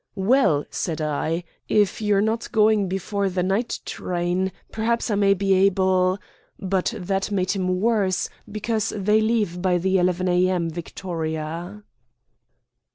'Well,' 0.15 0.65
said 0.71 0.99
I, 0.99 1.43
'if 1.69 2.01
you're 2.01 2.21
not 2.23 2.51
going 2.51 2.87
before 2.89 3.29
the 3.29 3.43
night 3.43 3.79
train, 3.85 4.51
perhaps 4.71 5.11
I 5.11 5.13
may 5.13 5.35
be 5.35 5.53
able' 5.53 6.17
But 6.59 6.95
that 6.97 7.29
made 7.29 7.51
him 7.51 7.79
worse, 7.79 8.27
because 8.51 8.93
they 8.97 9.21
leave 9.21 9.61
by 9.61 9.77
the 9.77 9.99
11 9.99 10.27
A.M., 10.27 10.71
Victoria." 10.71 11.83